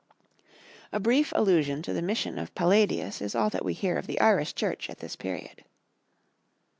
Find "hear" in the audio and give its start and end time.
3.73-3.97